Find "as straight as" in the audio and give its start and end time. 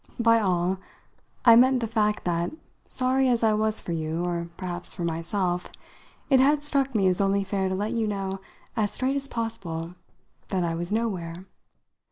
8.75-9.27